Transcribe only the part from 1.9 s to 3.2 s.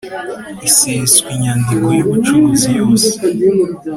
y ubucuruzi yose